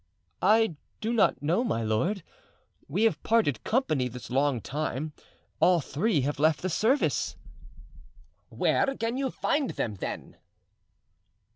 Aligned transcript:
"I 0.41 0.77
do 0.99 1.13
not 1.13 1.43
know, 1.43 1.63
my 1.63 1.83
lord. 1.83 2.23
We 2.87 3.03
have 3.03 3.21
parted 3.21 3.63
company 3.63 4.07
this 4.07 4.31
long 4.31 4.59
time; 4.59 5.13
all 5.59 5.79
three 5.79 6.21
have 6.21 6.39
left 6.39 6.63
the 6.63 6.71
service." 6.71 7.35
"Where 8.49 8.95
can 8.95 9.15
you 9.17 9.29
find 9.29 9.69
them, 9.69 9.97
then?" 9.97 10.37